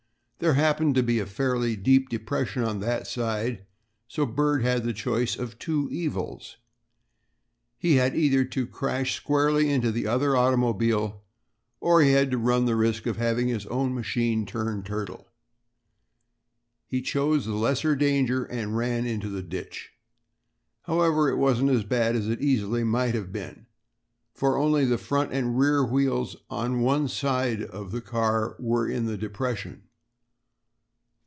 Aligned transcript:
There 0.41 0.55
happened 0.55 0.95
to 0.95 1.03
be 1.03 1.19
a 1.19 1.27
fairly 1.27 1.75
deep 1.75 2.09
depression 2.09 2.63
on 2.63 2.79
that 2.79 3.05
side, 3.05 3.63
so 4.07 4.25
Bert 4.25 4.63
had 4.63 4.83
the 4.83 4.91
choice 4.91 5.37
of 5.37 5.59
two 5.59 5.87
evils. 5.91 6.57
He 7.77 7.97
had 7.97 8.15
either 8.15 8.43
to 8.45 8.65
crash 8.65 9.13
squarely 9.13 9.69
into 9.69 9.91
the 9.91 10.07
other 10.07 10.35
automobile 10.35 11.21
or 11.79 12.01
he 12.01 12.13
had 12.13 12.31
to 12.31 12.39
run 12.39 12.65
the 12.65 12.75
risk 12.75 13.05
of 13.05 13.17
having 13.17 13.49
his 13.49 13.67
own 13.67 13.93
machine 13.93 14.47
turn 14.47 14.81
turtle. 14.81 15.27
He 16.87 17.03
chose 17.03 17.45
the 17.45 17.53
lesser 17.53 17.95
danger 17.95 18.43
and 18.45 18.75
ran 18.75 19.05
into 19.05 19.29
the 19.29 19.43
ditch. 19.43 19.91
However, 20.85 21.29
it 21.29 21.37
wasn't 21.37 21.69
as 21.69 21.83
bad 21.83 22.15
as 22.15 22.27
it 22.27 22.41
easily 22.41 22.83
might 22.83 23.13
have 23.13 23.31
been, 23.31 23.67
for 24.33 24.57
only 24.57 24.85
the 24.85 24.97
front 24.97 25.31
and 25.33 25.59
rear 25.59 25.85
wheels 25.85 26.35
of 26.49 26.71
one 26.79 27.07
side 27.07 27.61
of 27.61 27.91
the 27.91 28.01
car 28.01 28.55
were 28.57 28.89
in 28.89 29.05
the 29.05 29.19
depression. 29.19 29.83